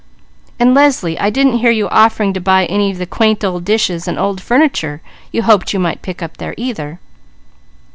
And 0.59 0.73
Leslie, 0.73 1.19
I 1.19 1.29
didn't 1.29 1.59
hear 1.59 1.69
you 1.69 1.87
offering 1.89 2.33
to 2.33 2.41
buy 2.41 2.65
any 2.65 2.89
of 2.89 2.97
the 2.97 3.05
quaint 3.05 3.41
dishes 3.63 4.07
and 4.07 4.17
old 4.17 4.41
furniture 4.41 4.99
you 5.31 5.43
hoped 5.43 5.73
you 5.73 5.79
might 5.79 6.01
pick 6.01 6.23
up 6.23 6.37
there, 6.37 6.55
either." 6.57 6.99